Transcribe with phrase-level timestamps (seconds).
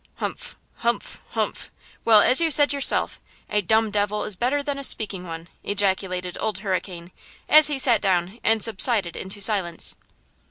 [0.15, 0.55] "Humph!
[0.77, 1.21] humph!
[1.29, 1.69] humph!
[2.05, 3.19] Well as you said yourself,
[3.51, 7.11] 'a dumb devil is better than a speaking one.'" ejaculated Old Hurricane,
[7.47, 9.95] as he sat down and subsided into silence.